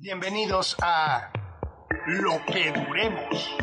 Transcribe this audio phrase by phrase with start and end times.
[0.00, 1.32] Bienvenidos a
[2.06, 3.56] Lo que Duremos.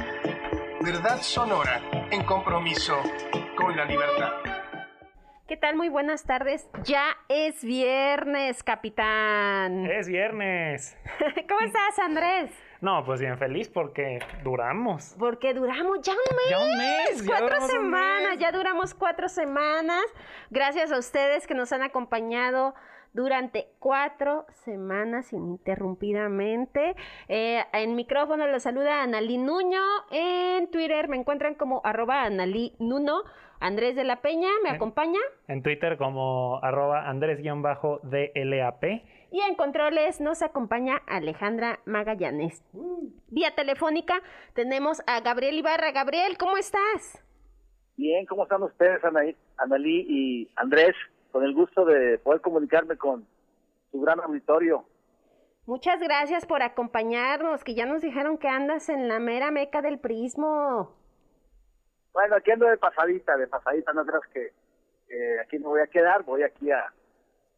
[0.82, 3.02] Verdad sonora en compromiso
[3.56, 4.34] con la libertad.
[5.48, 5.78] ¿Qué tal?
[5.78, 6.68] Muy buenas tardes.
[6.84, 9.86] Ya es viernes, capitán.
[9.86, 10.98] Es viernes.
[11.48, 12.52] ¿Cómo estás, Andrés?
[12.82, 15.16] No, pues bien feliz porque duramos.
[15.18, 16.50] Porque duramos ya un mes.
[16.50, 17.24] Ya un mes.
[17.26, 18.32] Cuatro semanas.
[18.32, 18.40] mes.
[18.40, 20.04] Ya duramos cuatro semanas.
[20.50, 22.76] Gracias a ustedes que nos han acompañado
[23.16, 26.96] durante cuatro semanas ininterrumpidamente.
[27.30, 29.82] Eh, en micrófono los saluda Analí Nuño.
[30.12, 33.24] En Twitter me encuentran como arroba Analí Nuno.
[33.62, 35.20] Andrés de la Peña me En- acompaña.
[35.48, 38.84] En Twitter como arroba andrés-dlap.
[39.32, 42.62] Y en controles nos acompaña Alejandra Magallanes.
[43.30, 44.22] Vía telefónica
[44.54, 45.92] tenemos a Gabriel Ibarra.
[45.94, 47.22] Gabriel, ¿cómo estás?
[47.98, 49.02] Bien, ¿cómo están ustedes,
[49.58, 50.94] Analí y Andrés?
[51.36, 53.28] Con el gusto de poder comunicarme con
[53.92, 54.86] su gran auditorio.
[55.66, 60.00] Muchas gracias por acompañarnos, que ya nos dijeron que andas en la mera meca del
[60.00, 60.96] prismo.
[62.14, 64.54] Bueno, aquí ando de pasadita, de pasadita, no creas que
[65.10, 66.86] eh, aquí me voy a quedar, voy aquí a,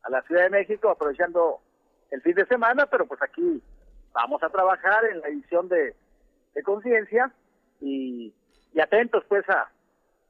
[0.01, 1.59] a la Ciudad de México aprovechando
[2.09, 3.61] el fin de semana, pero pues aquí
[4.11, 5.95] vamos a trabajar en la edición de,
[6.55, 7.31] de Conciencia
[7.79, 8.33] y,
[8.73, 9.69] y atentos pues a,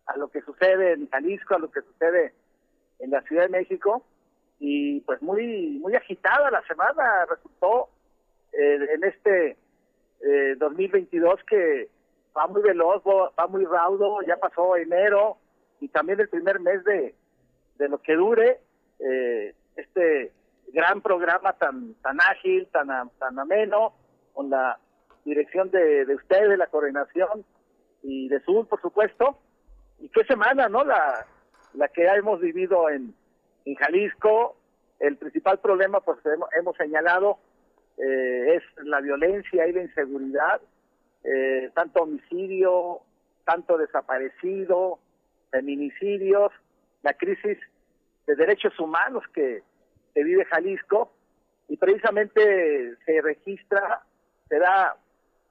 [0.05, 2.33] a lo que sucede en Jalisco, a lo que sucede
[3.00, 4.03] en la Ciudad de México
[4.59, 7.90] y pues muy muy agitada la semana resultó
[8.53, 9.58] eh, en este
[10.22, 11.90] eh, 2022 que
[12.36, 15.38] va muy veloz, va muy raudo, ya pasó enero
[15.80, 17.16] y también el primer mes de,
[17.78, 18.59] de lo que dure
[19.00, 20.31] eh, este
[20.73, 22.88] gran programa tan tan ágil, tan
[23.20, 23.94] tan ameno,
[24.34, 24.80] con la
[25.23, 27.45] dirección de, de ustedes, de la coordinación
[28.02, 29.38] y de Sur, por supuesto.
[30.00, 30.84] Y qué semana, ¿no?
[30.84, 31.25] La,
[31.73, 33.13] la que hemos vivido en,
[33.65, 34.55] en Jalisco.
[34.99, 37.37] El principal problema, pues hemos, hemos señalado,
[37.97, 40.61] eh, es la violencia y la inseguridad,
[41.23, 43.01] eh, tanto homicidio,
[43.45, 44.99] tanto desaparecido,
[45.51, 46.51] feminicidios,
[47.03, 47.57] la crisis
[48.25, 49.63] de derechos humanos que,
[50.13, 51.11] que vive Jalisco
[51.69, 54.01] y precisamente se registra,
[54.50, 54.95] se da,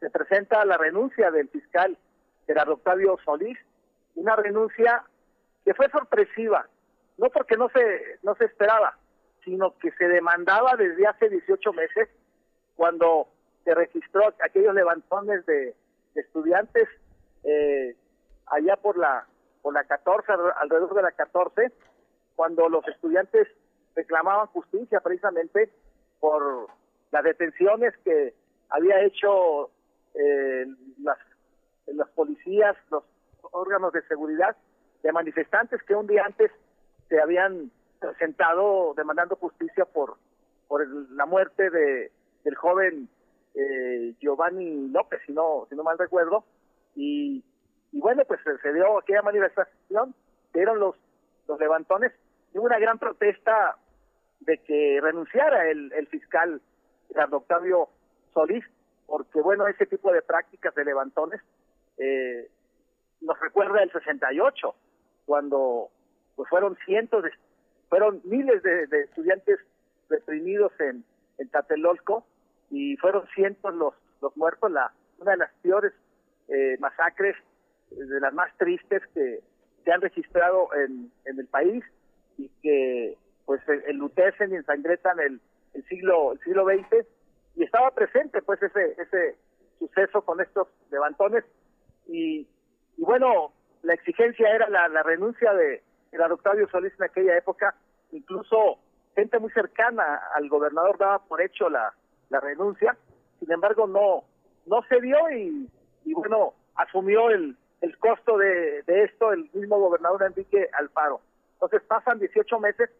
[0.00, 1.96] se presenta la renuncia del fiscal
[2.46, 3.58] Gerardo Octavio Solís,
[4.14, 5.04] una renuncia
[5.66, 6.66] que fue sorpresiva,
[7.18, 8.96] no porque no se no se esperaba,
[9.44, 12.08] sino que se demandaba desde hace 18 meses
[12.76, 13.26] cuando
[13.64, 15.74] se registró aquellos levantones de,
[16.14, 16.88] estudiantes
[17.44, 17.94] eh,
[18.46, 19.26] allá por la
[19.60, 21.72] por la 14 alre- alrededor de la 14
[22.36, 23.48] cuando los estudiantes
[23.96, 25.70] reclamaban justicia precisamente
[26.20, 26.68] por
[27.10, 28.34] las detenciones que
[28.70, 29.70] había hecho
[30.14, 30.66] eh,
[31.02, 31.18] las
[31.88, 33.02] las policías, los
[33.52, 34.56] órganos de seguridad
[35.06, 36.50] de manifestantes que un día antes
[37.08, 40.16] se habían presentado demandando justicia por
[40.68, 42.10] por el- la muerte de
[42.44, 43.08] del joven
[43.54, 46.44] eh, Giovanni López, si no si no mal recuerdo,
[46.96, 47.42] y,
[47.92, 50.14] y bueno pues se, dio aquella manifestación,
[50.52, 50.96] dieron los
[51.46, 52.12] los levantones
[52.52, 53.76] y hubo una gran protesta
[54.40, 56.60] de que renunciara el, el fiscal
[57.08, 57.88] Gerardo Octavio
[58.34, 58.64] Solís,
[59.06, 61.40] porque bueno, ese tipo de prácticas de levantones
[61.98, 62.48] eh,
[63.20, 64.74] nos recuerda el 68,
[65.26, 65.90] cuando
[66.36, 67.30] pues fueron cientos de,
[67.88, 69.58] fueron miles de, de estudiantes
[70.08, 71.04] reprimidos en,
[71.38, 72.24] en Tlatelolco
[72.70, 75.92] y fueron cientos los, los muertos, la, una de las peores
[76.48, 77.36] eh, masacres,
[77.92, 79.40] eh, de las más tristes que
[79.84, 81.84] se han registrado en, en el país
[82.38, 85.40] y que pues en- enlutecen y ensangretan el,
[85.74, 87.06] el siglo el siglo XX
[87.56, 89.36] y estaba presente pues ese ese
[89.78, 91.44] suceso con estos levantones.
[92.08, 92.46] Y,
[92.96, 97.74] y bueno la exigencia era la, la renuncia de Gerardo Octavio Solís en aquella época.
[98.12, 98.78] Incluso
[99.14, 101.92] gente muy cercana al gobernador daba por hecho la,
[102.28, 102.96] la renuncia.
[103.40, 104.24] Sin embargo no
[104.66, 105.70] no se dio y,
[106.04, 111.20] y bueno asumió el, el costo de, de esto el mismo gobernador Enrique Alfaro.
[111.54, 112.90] Entonces pasan 18 meses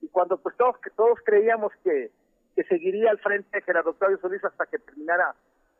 [0.00, 2.10] y cuando pues todos que todos creíamos que,
[2.56, 5.34] que seguiría al frente Gerardo Octavio Solís hasta que terminara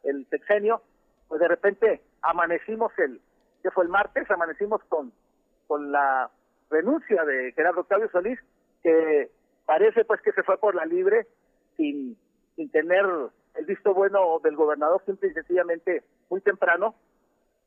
[0.04, 0.82] el sexenio,
[1.28, 3.20] pues de repente amanecimos el,
[3.62, 5.12] que fue el martes, amanecimos con,
[5.66, 6.30] con la
[6.70, 8.38] renuncia de Gerardo Octavio Solís,
[8.82, 9.30] que
[9.66, 11.26] parece pues que se fue por la libre
[11.76, 12.16] sin,
[12.56, 13.04] sin tener
[13.54, 16.94] el visto bueno del gobernador, simple y sencillamente muy temprano,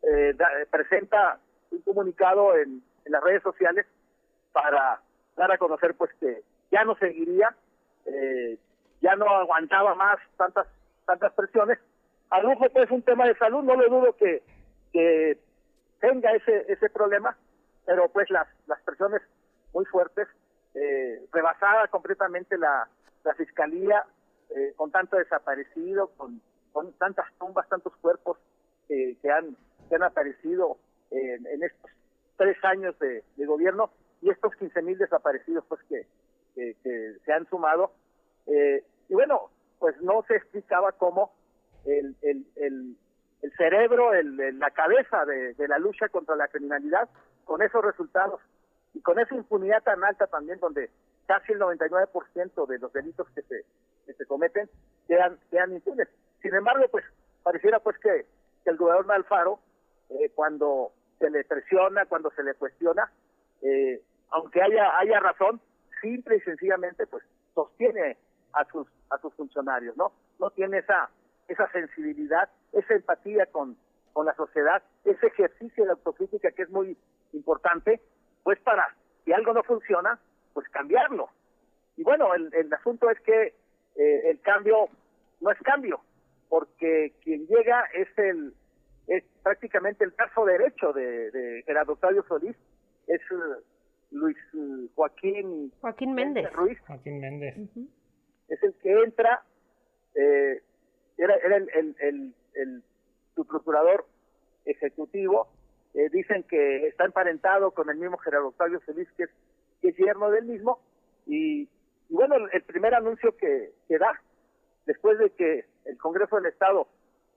[0.01, 1.39] eh, da- presenta
[1.71, 3.85] un comunicado en, en las redes sociales
[4.51, 5.01] para
[5.35, 6.41] dar a conocer pues que
[6.71, 7.55] ya no seguiría,
[8.05, 8.57] eh,
[9.01, 10.67] ya no aguantaba más tantas
[11.05, 11.77] tantas presiones.
[12.31, 12.41] A
[12.73, 14.41] pues un tema de salud, no le dudo que,
[14.91, 15.37] que
[16.05, 17.35] tenga ese ese problema,
[17.85, 19.21] pero pues las las presiones
[19.73, 20.27] muy fuertes,
[20.73, 22.87] eh, rebasada completamente la,
[23.23, 24.05] la fiscalía,
[24.55, 26.41] eh, con tanto desaparecido, con,
[26.71, 28.37] con tantas tumbas, tantos cuerpos
[28.89, 29.57] eh, que, han,
[29.89, 30.77] que han aparecido
[31.11, 31.91] en, en estos
[32.37, 33.89] tres años de, gobierno
[34.21, 36.07] y estos 15 mil desaparecidos pues que,
[36.55, 37.91] que, que se han sumado.
[38.47, 39.49] Eh, y bueno,
[39.79, 41.33] pues no se explicaba cómo
[41.85, 42.97] el, el, el,
[43.41, 47.09] el cerebro, el, la cabeza de, la lucha contra la criminalidad,
[47.43, 48.41] con esos resultados
[48.93, 50.89] y con esa impunidad tan alta también, donde
[51.27, 53.65] casi el 99% de los delitos que se,
[54.05, 54.69] que se cometen
[55.07, 56.07] quedan, quedan impunes.
[56.41, 57.05] Sin embargo, pues
[57.43, 58.25] pareciera pues que,
[58.63, 59.59] que el gobernador Alfaro,
[60.09, 63.11] eh, cuando se le presiona, cuando se le cuestiona,
[63.61, 65.61] eh, aunque haya haya razón,
[66.01, 67.23] simple y sencillamente pues
[67.53, 68.17] sostiene
[68.53, 70.11] a sus a sus funcionarios, ¿no?
[70.39, 71.09] No tiene esa
[71.47, 73.77] esa sensibilidad, esa empatía con
[74.15, 76.97] con la sociedad, ese ejercicio de autocrítica que es muy
[77.33, 77.99] importante,
[78.43, 78.95] pues para
[79.25, 80.17] si algo no funciona,
[80.53, 81.27] pues cambiarlo.
[81.97, 83.53] Y bueno, el, el asunto es que
[83.97, 84.87] eh, el cambio
[85.41, 85.99] no es cambio,
[86.47, 88.53] porque quien llega es el
[89.07, 92.55] es prácticamente el brazo derecho de, de Gerardo Octavio Solís,
[93.07, 93.35] es eh,
[94.11, 96.53] Luis eh, Joaquín Joaquín Méndez.
[96.53, 97.57] Ruiz, Joaquín Méndez.
[98.47, 99.43] Es el que entra,
[100.15, 100.61] eh,
[101.17, 102.83] era, era el, el, el, el
[103.35, 104.05] subprocurador
[104.65, 105.47] ejecutivo,
[105.93, 109.29] eh, dicen que está emparentado con el mismo Gerardo Octavio Solís, que es,
[109.81, 110.79] que es yerno del mismo,
[111.25, 114.19] y, y bueno, el, primer anuncio que, que da,
[114.85, 116.87] después de que el Congreso del Estado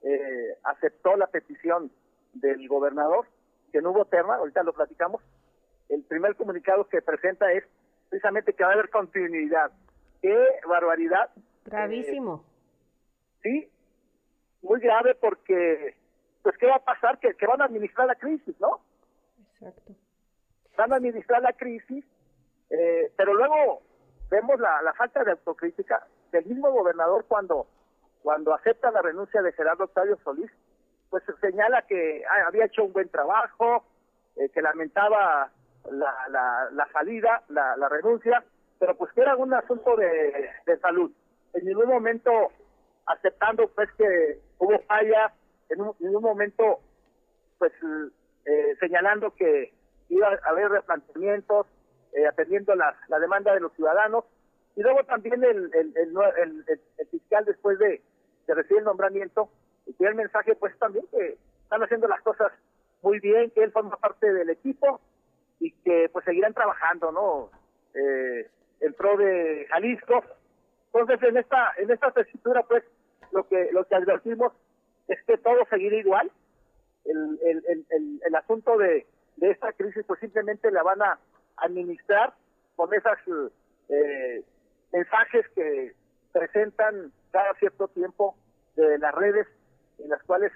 [0.03, 1.91] eh, aceptó la petición
[2.33, 3.27] del gobernador,
[3.71, 5.21] que no hubo tema, ahorita lo platicamos,
[5.89, 7.63] el primer comunicado que presenta es
[8.09, 9.71] precisamente que va a haber continuidad.
[10.21, 10.35] ¡Qué
[10.67, 11.29] barbaridad!
[11.65, 12.43] Gravísimo.
[13.41, 13.69] Sí,
[14.61, 15.95] muy grave porque,
[16.43, 17.19] pues, ¿qué va a pasar?
[17.19, 18.81] Que, que van a administrar la crisis, ¿no?
[19.53, 19.93] Exacto.
[20.77, 22.05] Van a administrar la crisis,
[22.69, 23.81] eh, pero luego
[24.29, 27.67] vemos la, la falta de autocrítica del mismo gobernador cuando,
[28.21, 30.51] cuando acepta la renuncia de Gerardo Octavio Solís,
[31.09, 33.83] pues señala que ah, había hecho un buen trabajo,
[34.35, 35.51] eh, que lamentaba
[35.91, 38.43] la, la, la salida, la, la renuncia,
[38.77, 41.11] pero pues que era un asunto de, de salud.
[41.53, 42.51] En ningún momento
[43.05, 45.33] aceptando pues que hubo fallas,
[45.69, 46.79] en un, momento
[47.57, 47.73] pues
[48.45, 49.73] eh, señalando que
[50.09, 51.67] iba a haber replanteamientos,
[52.13, 54.25] eh, atendiendo la, la demanda de los ciudadanos.
[54.75, 55.93] Y luego también el- el-
[56.97, 58.01] el fiscal, después de,
[58.47, 59.49] de recibir el nombramiento,
[59.85, 62.51] y tiene el mensaje, pues también que están haciendo las cosas
[63.01, 64.99] muy bien, que él forma parte del equipo
[65.59, 67.49] y que pues seguirán trabajando, ¿no?
[67.93, 68.49] Eh,
[68.81, 70.23] en pro de Jalisco.
[70.93, 72.83] Entonces, en esta en esta tesitura, pues,
[73.31, 74.53] lo que lo que advertimos
[75.07, 76.31] es que todo seguirá igual,
[77.05, 81.19] el, el, el, el, asunto de, de esta crisis pues simplemente la van a
[81.57, 82.33] administrar
[82.75, 83.17] con esas
[83.89, 84.43] eh,
[84.93, 85.93] mensajes que
[86.31, 88.35] presentan cada cierto tiempo
[88.75, 89.47] de las redes
[89.97, 90.51] en las cuales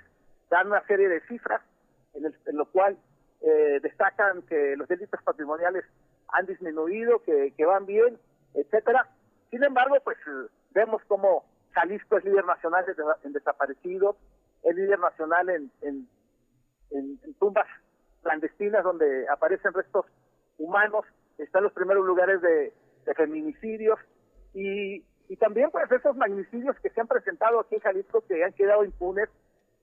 [0.49, 1.61] dan una serie de cifras
[2.13, 2.97] en, el, en lo cual
[3.41, 5.83] eh, destacan que los delitos patrimoniales
[6.29, 8.17] han disminuido, que, que van bien,
[8.53, 9.07] etcétera.
[9.49, 10.17] Sin embargo, pues
[10.71, 11.43] vemos como
[11.73, 12.85] Jalisco es líder nacional
[13.23, 14.15] en desaparecidos,
[14.63, 16.07] es líder nacional en, en,
[17.39, 17.67] tumbas
[18.21, 20.05] clandestinas donde aparecen restos
[20.57, 21.05] humanos,
[21.37, 22.73] está en los primeros lugares de,
[23.05, 23.99] de feminicidios
[24.53, 25.03] y,
[25.39, 29.27] también pues esos magnicidios que se han presentado aquí en Jalisco que han quedado impunes,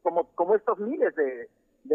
[0.02, 1.48] como, estos miles de,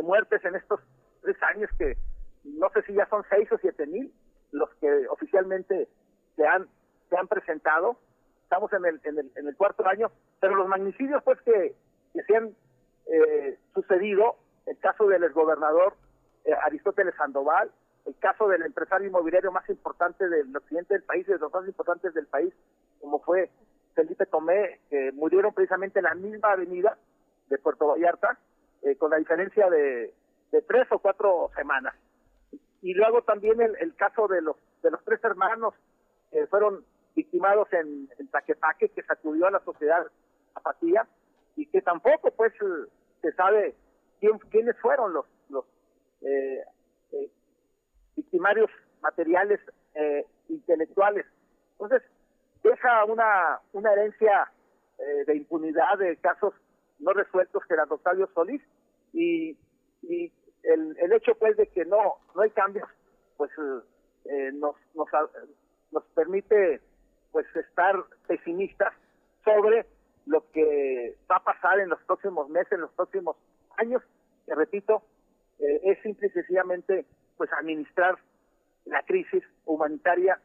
[0.03, 0.81] muertes en estos
[1.21, 1.97] tres años que
[2.43, 4.13] no sé si ya son seis o siete mil
[4.51, 5.87] los que oficialmente
[6.35, 7.97] se han presentado.
[8.45, 11.75] Estamos en el, en el, en el cuarto año, pero los magnicidios pues que,
[12.13, 12.55] que se han
[13.07, 14.35] eh, sucedido,
[14.67, 15.95] el caso del exgobernador
[16.45, 17.71] eh, Aristóteles Sandoval,
[18.05, 22.13] el caso del empresario inmobiliario más importante del occidente del país, de los más importantes
[22.13, 22.53] del país,
[23.01, 23.49] como fue
[23.95, 26.97] Felipe Tomé, que murieron precisamente en la misma avenida
[27.49, 28.37] de Puerto Vallarta,
[28.83, 30.13] eh, con la diferencia de,
[30.51, 31.95] de tres o cuatro semanas.
[32.83, 35.73] Y luego también el, el caso de los de los tres hermanos
[36.29, 36.85] que fueron
[37.15, 40.05] victimados en, en Taquepaque, que sacudió a la sociedad
[40.53, 41.07] apatía,
[41.55, 42.89] y que tampoco pues eh,
[43.21, 43.75] se sabe
[44.19, 45.65] quién, quiénes fueron los, los
[46.21, 46.63] eh,
[47.13, 47.29] eh,
[48.15, 48.69] victimarios
[49.01, 49.59] materiales
[49.93, 51.25] eh, intelectuales.
[51.73, 52.01] Entonces,
[52.63, 54.51] deja una, una herencia
[54.97, 56.53] eh, de impunidad de casos
[56.99, 58.61] no resueltos que era Octavio Solís
[59.13, 59.57] y,
[60.01, 60.31] y
[60.63, 62.87] el, el hecho pues de que no no hay cambios
[63.35, 63.51] pues
[64.53, 65.07] nos, nos
[65.91, 66.81] nos permite
[67.35, 68.93] pues estar pesimistas
[69.43, 69.85] sobre
[70.25, 73.35] lo que va a pasar en los próximos meses, en los próximos
[73.75, 74.01] años,
[74.47, 75.03] repito,
[75.59, 77.03] eh, es simple y sencillamente
[77.35, 78.15] pues administrar
[78.85, 80.39] la crisis humanitaria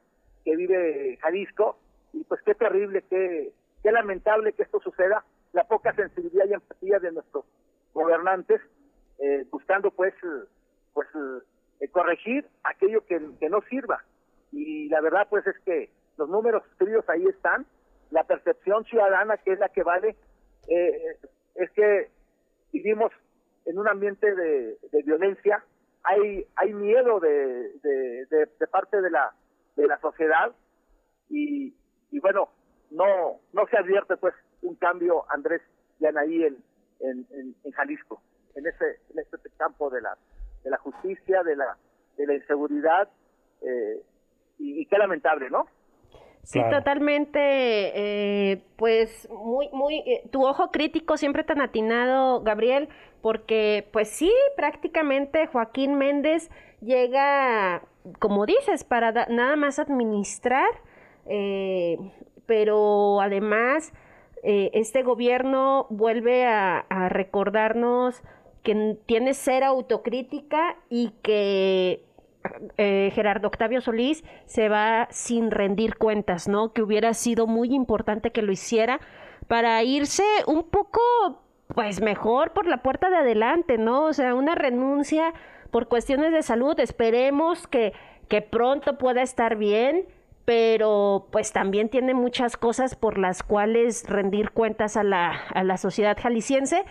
[0.44, 1.78] que vive Jalisco.
[2.12, 3.52] Y pues qué terrible, qué,
[3.84, 7.44] qué lamentable que esto suceda, la poca sensibilidad y empatía de nuestros
[7.94, 8.60] gobernantes,
[9.20, 10.14] eh, buscando pues,
[10.92, 11.06] pues
[11.78, 14.02] eh, corregir aquello que, que no sirva.
[14.50, 17.64] Y la verdad pues es que los números escritos ahí están,
[18.10, 20.14] la percepción ciudadana que es la que vale,
[20.68, 21.16] eh,
[21.54, 22.10] es que
[22.72, 23.10] vivimos
[23.64, 25.64] en un ambiente de, violencia,
[26.02, 29.32] hay hay miedo de, de, parte de la
[29.76, 30.52] de la sociedad.
[31.30, 31.74] Y,
[32.10, 32.48] y bueno
[32.90, 35.62] no no se advierte pues un cambio Andrés
[36.00, 36.56] y Anaí en,
[37.00, 37.26] en,
[37.64, 38.20] en, Jalisco
[38.56, 40.16] en ese en este campo de la
[40.64, 41.78] de la justicia de la
[42.16, 43.08] de la inseguridad
[43.62, 44.02] eh,
[44.58, 45.68] y qué lamentable no
[46.42, 46.78] Sí, Claro.
[46.78, 47.38] totalmente.
[47.42, 52.88] eh, pues muy, muy, eh, tu ojo crítico siempre tan atinado, Gabriel,
[53.22, 57.82] porque pues sí, prácticamente Joaquín Méndez llega,
[58.18, 60.68] como dices, para da- nada más administrar,
[61.26, 61.98] eh,
[62.46, 63.92] pero además
[64.42, 68.22] este gobierno vuelve a, a recordarnos
[68.62, 72.02] que tiene cero autocrítica y que
[72.76, 76.72] eh, Gerardo Octavio Solís se va sin rendir cuentas, ¿no?
[76.72, 79.00] Que hubiera sido muy importante que lo hiciera
[79.48, 81.00] para irse un poco,
[81.74, 84.04] pues mejor por la puerta de adelante, ¿no?
[84.04, 85.34] O sea, una renuncia
[85.70, 87.92] por cuestiones de salud, esperemos que,
[88.28, 90.06] que pronto pueda estar bien,
[90.44, 95.76] pero pues también tiene muchas cosas por las cuales rendir cuentas a la, a la
[95.76, 96.84] sociedad jalisciense.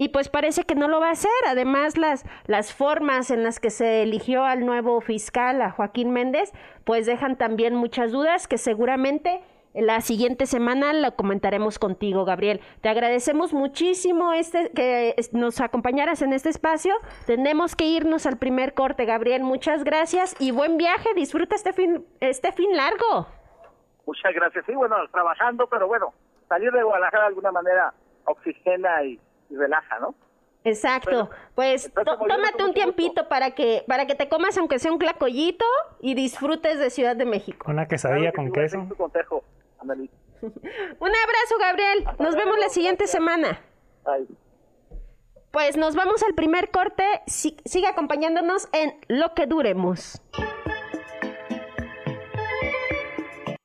[0.00, 1.30] Y pues parece que no lo va a hacer.
[1.46, 6.52] Además, las, las formas en las que se eligió al nuevo fiscal, a Joaquín Méndez,
[6.84, 9.42] pues dejan también muchas dudas que seguramente
[9.74, 12.62] la siguiente semana lo comentaremos contigo, Gabriel.
[12.80, 16.94] Te agradecemos muchísimo este, que nos acompañaras en este espacio.
[17.26, 19.42] Tenemos que irnos al primer corte, Gabriel.
[19.42, 21.10] Muchas gracias y buen viaje.
[21.14, 23.26] Disfruta este fin, este fin largo.
[24.06, 24.64] Muchas gracias.
[24.64, 26.14] Sí, bueno, trabajando, pero bueno,
[26.48, 27.92] salir de Guadalajara de alguna manera
[28.24, 30.14] oxigena y, y relaja, ¿no?
[30.64, 31.30] Exacto.
[31.54, 32.72] Pues entonces, tómate un gusto.
[32.74, 35.64] tiempito para que para que te comas aunque sea un clacollito
[36.00, 37.70] y disfrutes de Ciudad de México.
[37.70, 38.88] Una quesadilla Claro que con queso.
[38.96, 39.42] consejo,
[39.80, 40.12] Annalise.
[40.42, 42.04] Un abrazo, Gabriel.
[42.06, 43.10] Hasta Nos vemos la siguiente gracias.
[43.10, 43.60] semana.
[45.50, 47.04] Pues nos vamos al primer corte.
[47.26, 50.22] Si- sigue acompañándonos en Lo que duremos.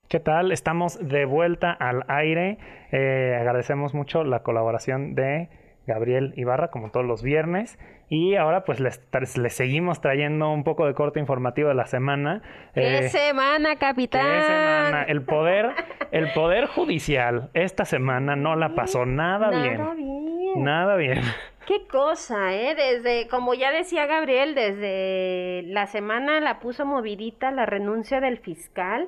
[0.08, 0.51] ¿Qué tal?
[0.51, 2.58] Estamos de vuelta al aire.
[2.92, 5.50] Eh, agradecemos mucho la colaboración de
[5.88, 7.77] Gabriel Ibarra, como todos los viernes.
[8.10, 9.01] Y ahora pues les,
[9.38, 12.42] les seguimos trayendo un poco de corte informativo de la semana.
[12.74, 14.44] ¡Qué Eh, semana, ¿qué capitán!
[14.44, 15.04] semana?
[15.04, 15.72] El poder,
[16.12, 19.96] el poder judicial esta semana no la pasó nada, Nada bien.
[19.96, 20.63] bien.
[20.63, 21.22] Nada bien.
[21.68, 22.75] Qué cosa, ¿eh?
[22.75, 29.08] Desde, como ya decía Gabriel, desde la semana la puso movidita la renuncia del fiscal,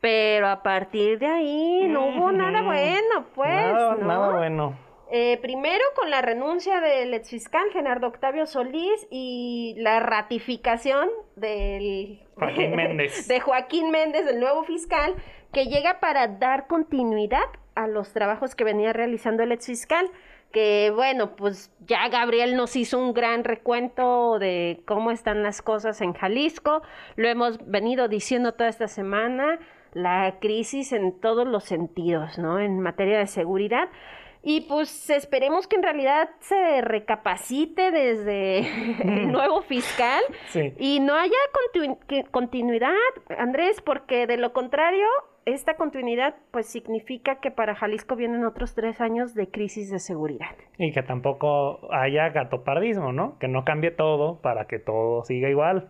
[0.00, 4.06] pero a partir de ahí no hubo nada bueno, pues, nada, ¿no?
[4.06, 4.74] nada bueno.
[5.12, 12.76] Eh, primero con la renuncia del exfiscal Gerardo Octavio Solís y la ratificación del Joaquín
[12.76, 13.26] Méndez.
[13.26, 15.16] de Joaquín Méndez, el nuevo fiscal,
[15.52, 17.42] que llega para dar continuidad
[17.74, 20.08] a los trabajos que venía realizando el exfiscal.
[20.52, 26.00] Que bueno, pues ya Gabriel nos hizo un gran recuento de cómo están las cosas
[26.00, 26.82] en Jalisco.
[27.16, 29.58] Lo hemos venido diciendo toda esta semana,
[29.92, 32.58] la crisis en todos los sentidos, ¿no?
[32.58, 33.88] En materia de seguridad.
[34.42, 38.60] Y pues esperemos que en realidad se recapacite desde
[39.02, 40.72] el nuevo fiscal Sí.
[40.78, 41.34] y no haya
[41.74, 42.94] continu- continuidad,
[43.38, 45.06] Andrés, porque de lo contrario,
[45.44, 50.54] esta continuidad pues significa que para Jalisco vienen otros tres años de crisis de seguridad.
[50.78, 53.38] Y que tampoco haya gatopardismo, ¿no?
[53.38, 55.88] Que no cambie todo para que todo siga igual.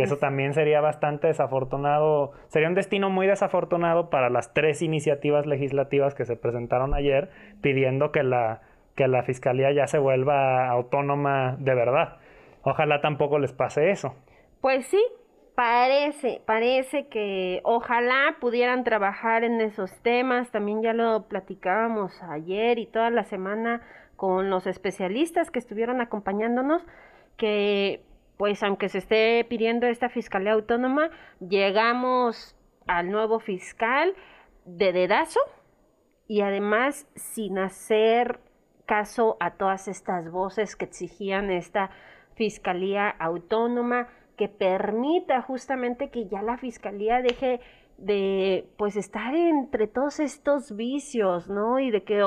[0.00, 5.44] Que eso también sería bastante desafortunado, sería un destino muy desafortunado para las tres iniciativas
[5.44, 7.28] legislativas que se presentaron ayer
[7.60, 8.62] pidiendo que la,
[8.94, 12.16] que la fiscalía ya se vuelva autónoma de verdad.
[12.62, 14.14] Ojalá tampoco les pase eso.
[14.62, 15.04] Pues sí,
[15.54, 20.50] parece, parece que ojalá pudieran trabajar en esos temas.
[20.50, 23.82] También ya lo platicábamos ayer y toda la semana
[24.16, 26.86] con los especialistas que estuvieron acompañándonos,
[27.36, 28.00] que
[28.40, 31.10] pues aunque se esté pidiendo esta fiscalía autónoma,
[31.46, 32.56] llegamos
[32.86, 34.14] al nuevo fiscal
[34.64, 35.40] de dedazo
[36.26, 38.40] y además sin hacer
[38.86, 41.90] caso a todas estas voces que exigían esta
[42.34, 47.60] fiscalía autónoma que permita justamente que ya la fiscalía deje
[48.00, 51.78] de pues estar entre todos estos vicios, ¿no?
[51.78, 52.26] Y de que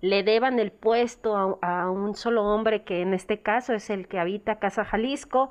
[0.00, 4.08] le deban el puesto a, a un solo hombre que en este caso es el
[4.08, 5.50] que habita Casa Jalisco.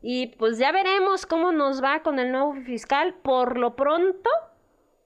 [0.00, 3.14] Y pues ya veremos cómo nos va con el nuevo fiscal.
[3.22, 4.30] Por lo pronto,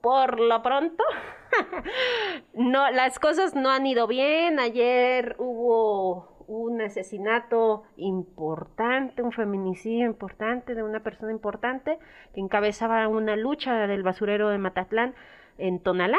[0.00, 1.04] por lo pronto,
[2.54, 4.58] no, las cosas no han ido bien.
[4.58, 11.98] Ayer hubo un asesinato importante, un feminicidio importante de una persona importante
[12.34, 15.14] que encabezaba una lucha del basurero de Matatlán
[15.58, 16.18] en Tonalá.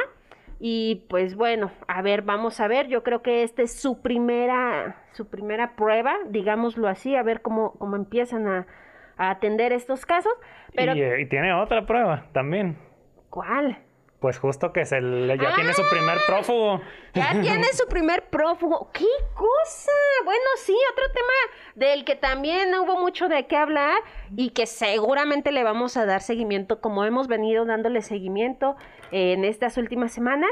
[0.59, 5.03] Y pues bueno, a ver, vamos a ver, yo creo que esta es su primera,
[5.11, 8.67] su primera prueba, digámoslo así, a ver cómo, cómo empiezan a,
[9.17, 10.33] a atender estos casos.
[10.75, 12.77] Pero, Y, eh, y tiene otra prueba también.
[13.29, 13.77] ¿cuál?
[14.19, 16.81] Pues justo que se le- ya tiene su primer prófugo.
[17.13, 18.89] Ya tiene su primer prófugo.
[18.91, 19.05] ¡Qué
[19.35, 19.91] cosa!
[20.25, 21.33] Bueno, sí, otro tema
[21.75, 23.95] del que también hubo mucho de qué hablar
[24.35, 28.75] y que seguramente le vamos a dar seguimiento, como hemos venido dándole seguimiento
[29.11, 30.49] en estas últimas semanas,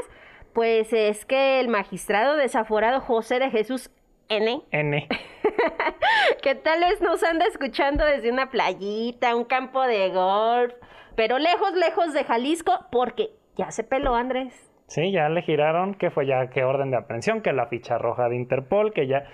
[0.52, 3.90] pues es que el magistrado desaforado José de Jesús
[4.28, 5.08] N, N.
[6.42, 10.72] que tal vez nos anda escuchando desde una playita, un campo de golf,
[11.14, 14.54] pero lejos, lejos de Jalisco, porque ya se peló Andrés.
[14.88, 18.28] Sí, ya le giraron que fue ya que orden de aprehensión, que la ficha roja
[18.28, 19.24] de Interpol, que ya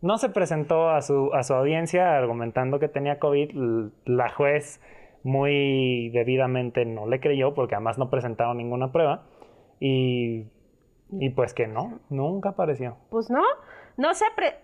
[0.00, 3.50] no se presentó a su, a su audiencia argumentando que tenía COVID.
[4.04, 4.80] La juez
[5.24, 9.24] muy debidamente no le creyó porque además no presentaron ninguna prueba.
[9.80, 10.46] Y,
[11.18, 12.96] y pues que no, nunca apareció.
[13.10, 13.42] Pues no,
[13.96, 14.60] no se pre-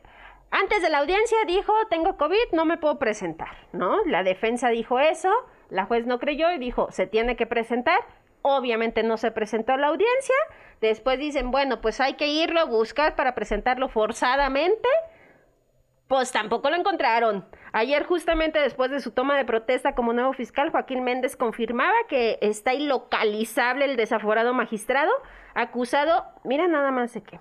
[0.52, 4.04] Antes de la audiencia dijo, tengo COVID, no me puedo presentar, ¿no?
[4.06, 5.30] La defensa dijo eso,
[5.68, 7.98] la juez no creyó y dijo, se tiene que presentar.
[8.42, 10.34] Obviamente no se presentó a la audiencia.
[10.80, 14.88] Después dicen, bueno, pues hay que irlo a buscar para presentarlo forzadamente.
[16.08, 17.46] Pues tampoco lo encontraron.
[17.72, 22.38] Ayer, justamente después de su toma de protesta como nuevo fiscal, Joaquín Méndez confirmaba que
[22.42, 25.10] está ilocalizable el desaforado magistrado,
[25.54, 27.40] acusado, mira nada más de qué,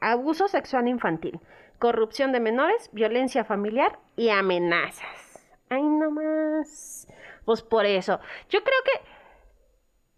[0.00, 1.40] abuso sexual infantil,
[1.80, 5.48] corrupción de menores, violencia familiar y amenazas.
[5.68, 7.08] Ay, no más.
[7.44, 8.20] Pues por eso.
[8.50, 9.00] Yo creo que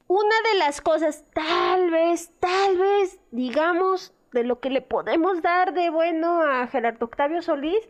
[0.06, 5.72] una de las cosas, tal vez, tal vez, digamos, de lo que le podemos dar
[5.72, 7.88] de bueno a Gerardo Octavio Solís,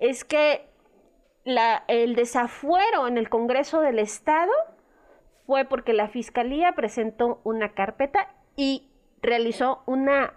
[0.00, 0.68] es que
[1.44, 4.52] el desafuero en el Congreso del Estado
[5.46, 8.90] fue porque la Fiscalía presentó una carpeta y
[9.20, 10.34] realizó una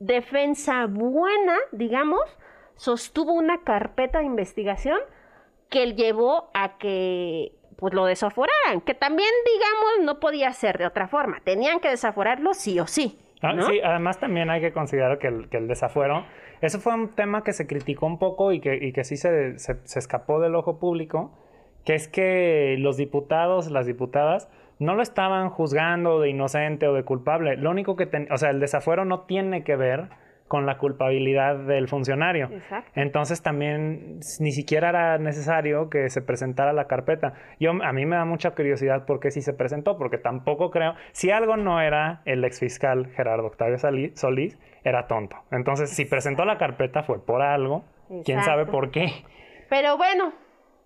[0.00, 2.20] defensa buena, digamos,
[2.74, 4.98] sostuvo una carpeta de investigación
[5.68, 11.08] que llevó a que pues lo desaforaran, que también digamos no podía ser de otra
[11.08, 13.18] forma, tenían que desaforarlo sí o sí.
[13.42, 13.54] Ah.
[13.68, 16.24] Sí, además también hay que considerar que el, que el desafuero,
[16.60, 19.58] eso fue un tema que se criticó un poco y que, y que sí se,
[19.58, 21.32] se- se escapó del ojo público,
[21.86, 27.02] que es que los diputados, las diputadas, no lo estaban juzgando de inocente o de
[27.02, 27.56] culpable.
[27.56, 30.10] Lo único que, ten- o sea, el desafuero no tiene que ver
[30.50, 32.48] con la culpabilidad del funcionario.
[32.50, 32.90] Exacto.
[32.96, 37.34] Entonces también ni siquiera era necesario que se presentara la carpeta.
[37.60, 40.94] Yo, a mí me da mucha curiosidad por qué sí se presentó, porque tampoco creo,
[41.12, 45.36] si algo no era el exfiscal Gerardo Octavio Solís, era tonto.
[45.52, 47.84] Entonces si presentó la carpeta fue por algo,
[48.24, 49.06] quién sabe por qué.
[49.68, 50.32] Pero bueno,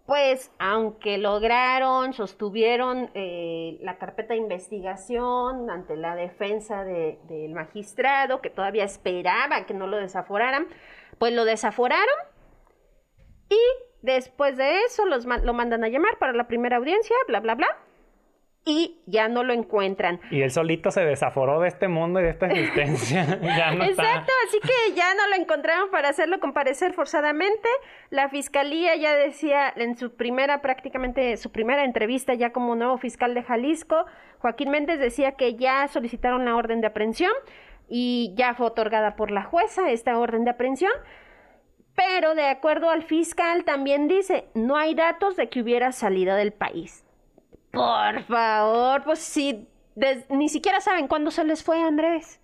[0.06, 8.40] pues aunque lograron, sostuvieron eh, la carpeta de investigación ante la defensa de- del magistrado,
[8.42, 10.66] que todavía esperaba que no lo desaforaran,
[11.18, 12.14] pues lo desaforaron.
[13.48, 13.58] Y
[14.02, 17.68] después de eso los lo mandan a llamar para la primera audiencia, bla, bla, bla,
[18.64, 20.20] y ya no lo encuentran.
[20.30, 23.24] Y él solito se desaforó de este mundo y de esta existencia.
[23.42, 24.02] ya no está.
[24.02, 27.68] Exacto, así que ya no lo encontraron para hacerlo comparecer forzadamente.
[28.10, 33.34] La fiscalía ya decía en su primera, prácticamente su primera entrevista ya como nuevo fiscal
[33.34, 34.06] de Jalisco,
[34.38, 37.32] Joaquín Méndez decía que ya solicitaron la orden de aprehensión
[37.88, 40.92] y ya fue otorgada por la jueza esta orden de aprehensión.
[41.94, 46.52] Pero de acuerdo al fiscal también dice, no hay datos de que hubiera salido del
[46.52, 47.03] país.
[47.74, 52.40] Por favor, pues si des- ni siquiera saben cuándo se les fue Andrés.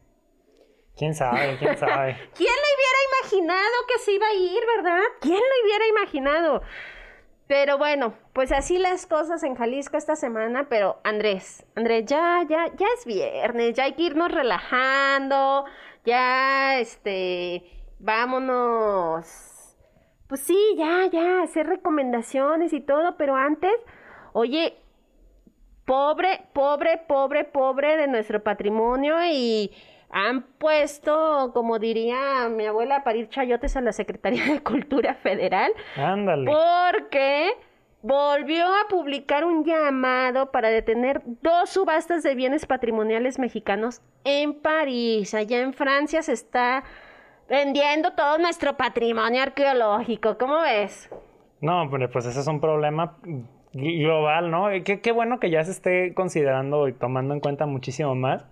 [0.97, 1.57] ¿Quién sabe?
[1.59, 2.14] ¿Quién sabe?
[2.37, 2.99] ¿Quién le hubiera
[3.40, 5.01] imaginado que se iba a ir, verdad?
[5.21, 6.62] ¿Quién lo hubiera imaginado?
[7.47, 12.69] Pero bueno, pues así las cosas en Jalisco esta semana, pero Andrés, Andrés, ya, ya,
[12.77, 15.64] ya es viernes, ya hay que irnos relajando,
[16.05, 17.64] ya, este,
[17.99, 19.27] vámonos.
[20.29, 23.73] Pues sí, ya, ya, hacer recomendaciones y todo, pero antes,
[24.33, 24.77] oye,
[25.90, 29.72] pobre, pobre, pobre, pobre de nuestro patrimonio y
[30.09, 35.72] han puesto, como diría mi abuela, a parir chayotes a la Secretaría de Cultura Federal
[35.96, 36.48] Ándale.
[36.48, 37.50] porque
[38.03, 45.35] volvió a publicar un llamado para detener dos subastas de bienes patrimoniales mexicanos en París.
[45.35, 46.85] Allá en Francia se está
[47.48, 50.38] vendiendo todo nuestro patrimonio arqueológico.
[50.38, 51.11] ¿Cómo ves?
[51.61, 53.16] No, pero pues ese es un problema
[53.72, 54.68] global, ¿no?
[54.85, 58.46] Qué, qué bueno que ya se esté considerando y tomando en cuenta muchísimo más.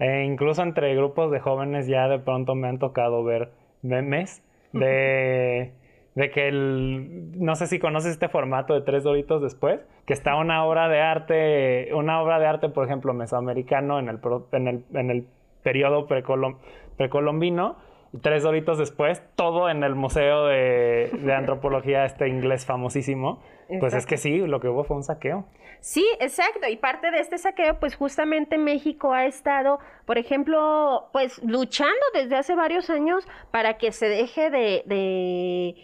[0.00, 5.72] Eh, incluso entre grupos de jóvenes ya de pronto me han tocado ver memes de,
[6.14, 7.40] de que el...
[7.40, 11.00] No sé si conoces este formato de tres doritos después, que está una obra de
[11.00, 14.18] arte, una obra de arte, por ejemplo, mesoamericano en el,
[14.52, 15.26] en el, en el
[15.62, 17.76] periodo precolombino
[18.22, 23.42] tres doritos después, todo en el Museo de, Antropología este inglés famosísimo.
[23.80, 25.46] Pues es que sí, lo que hubo fue un saqueo.
[25.80, 26.68] Sí, exacto.
[26.68, 32.36] Y parte de este saqueo, pues justamente México ha estado, por ejemplo, pues luchando desde
[32.36, 35.74] hace varios años para que se deje de,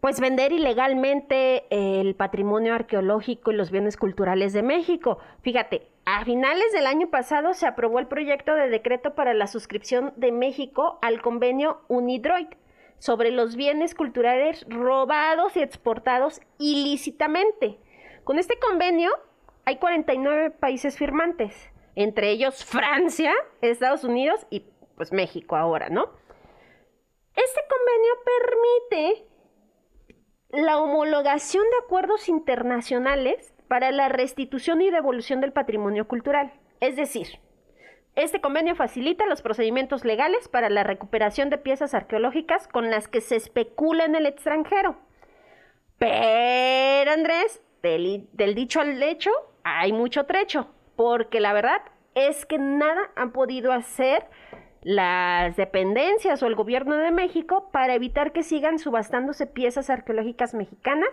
[0.00, 5.18] pues vender ilegalmente el patrimonio arqueológico y los bienes culturales de México.
[5.42, 10.12] Fíjate, a finales del año pasado se aprobó el proyecto de decreto para la suscripción
[10.16, 12.48] de México al convenio UNIDROID
[12.98, 17.78] sobre los bienes culturales robados y exportados ilícitamente.
[18.24, 19.12] Con este convenio
[19.64, 26.10] hay 49 países firmantes, entre ellos Francia, Estados Unidos y pues México ahora, ¿no?
[27.36, 28.12] Este convenio
[28.90, 29.26] permite
[30.66, 36.52] la homologación de acuerdos internacionales para la restitución y devolución del patrimonio cultural.
[36.80, 37.38] Es decir,
[38.16, 43.20] este convenio facilita los procedimientos legales para la recuperación de piezas arqueológicas con las que
[43.20, 44.96] se especula en el extranjero.
[45.98, 49.30] Pero, Andrés, del, dicho al hecho
[49.62, 51.80] hay mucho trecho, porque la verdad
[52.16, 54.26] es que nada han podido hacer
[54.82, 61.10] las dependencias o el gobierno de México para evitar que sigan subastándose piezas arqueológicas mexicanas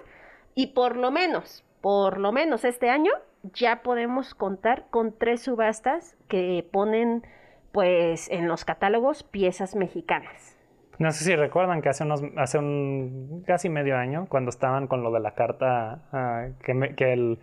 [0.55, 3.11] y por lo menos por lo menos este año
[3.53, 7.23] ya podemos contar con tres subastas que ponen
[7.71, 10.57] pues en los catálogos piezas mexicanas.
[10.99, 15.03] No sé si recuerdan que hace unos hace un casi medio año cuando estaban con
[15.03, 17.39] lo de la carta ah, que, que el,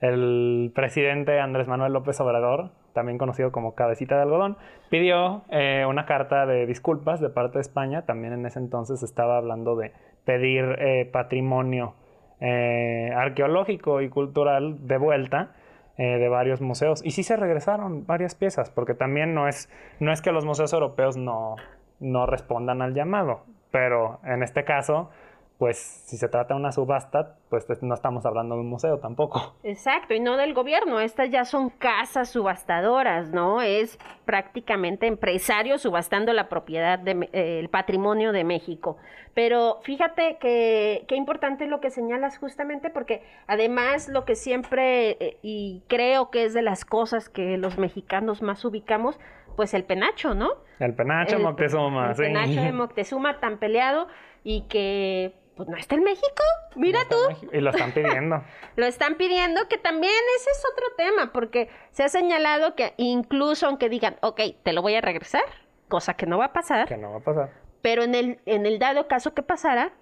[0.00, 4.58] el, presidente Andrés Manuel López Obrador, también conocido como cabecita de algodón,
[4.90, 8.02] pidió eh, una carta de disculpas de parte de España.
[8.02, 9.92] También en ese entonces estaba hablando de
[10.24, 11.96] pedir eh, patrimonio
[12.40, 15.52] eh, arqueológico y cultural de vuelta
[15.96, 17.04] eh, de varios museos.
[17.04, 19.70] Y sí se regresaron varias piezas, porque también no es,
[20.00, 21.56] no es que los museos europeos no,
[22.00, 25.10] no respondan al llamado, pero en este caso
[25.58, 29.54] pues si se trata de una subasta, pues no estamos hablando de un museo tampoco.
[29.62, 33.62] Exacto, y no del gobierno, estas ya son casas subastadoras, ¿no?
[33.62, 38.96] Es prácticamente empresarios subastando la propiedad del eh, patrimonio de México.
[39.34, 45.16] Pero fíjate que qué importante es lo que señalas justamente porque además lo que siempre,
[45.20, 49.20] eh, y creo que es de las cosas que los mexicanos más ubicamos,
[49.56, 50.50] pues el penacho, ¿no?
[50.80, 54.08] El penacho Moctezuma, el penacho de Moctezuma tan peleado
[54.42, 56.42] y que pues no está en México.
[56.76, 57.16] Mira tú.
[57.52, 58.42] Y lo están pidiendo.
[58.76, 63.66] lo están pidiendo, que también ese es otro tema, porque se ha señalado que incluso
[63.66, 65.44] aunque digan, ok, te lo voy a regresar,
[65.88, 66.88] cosa que no va a pasar.
[66.88, 67.50] Que no va a pasar.
[67.82, 69.92] Pero en el, en el dado caso que pasara,